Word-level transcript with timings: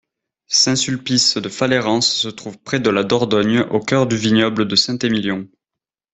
Saint-Sulpice-de-Faleyrens 0.47 2.01
se 2.01 2.27
trouve 2.27 2.57
près 2.57 2.79
de 2.79 2.89
la 2.89 3.03
Dordogne, 3.03 3.59
au 3.69 3.79
cœur 3.79 4.07
du 4.07 4.17
vignoble 4.17 4.67
de 4.67 4.75
Saint-Émilion. 4.75 5.47